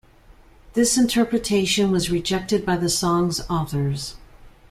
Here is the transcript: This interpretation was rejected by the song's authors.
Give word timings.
This 0.73 0.97
interpretation 0.97 1.91
was 1.91 2.09
rejected 2.09 2.65
by 2.65 2.75
the 2.75 2.89
song's 2.89 3.41
authors. 3.51 4.15